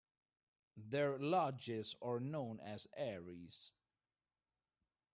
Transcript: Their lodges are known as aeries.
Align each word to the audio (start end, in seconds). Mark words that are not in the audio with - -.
Their 0.75 1.19
lodges 1.19 1.95
are 2.01 2.19
known 2.19 2.59
as 2.61 2.87
aeries. 2.97 3.71